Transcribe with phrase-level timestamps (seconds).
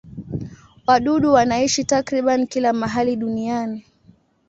[0.87, 3.85] Wadudu wanaishi takriban kila mahali duniani.